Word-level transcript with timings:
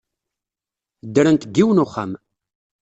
Ddrent 1.07 1.43
deg 1.47 1.55
yiwen 1.57 1.77
n 1.81 1.83
uxxam. 1.85 2.11